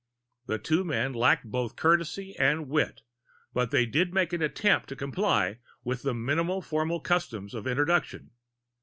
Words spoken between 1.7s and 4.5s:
courtesy and wit, but they did make an